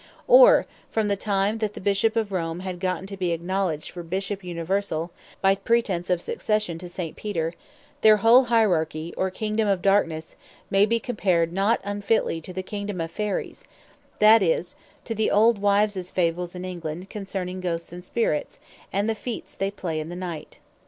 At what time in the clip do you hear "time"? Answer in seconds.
1.15-1.59